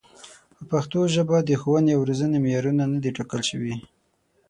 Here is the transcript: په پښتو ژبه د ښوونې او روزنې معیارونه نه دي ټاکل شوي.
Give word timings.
په 0.57 0.63
پښتو 0.71 0.99
ژبه 1.13 1.37
د 1.43 1.49
ښوونې 1.61 1.91
او 1.95 2.01
روزنې 2.09 2.37
معیارونه 2.43 2.83
نه 2.93 2.99
دي 3.03 3.11
ټاکل 3.17 3.41
شوي. 3.49 3.73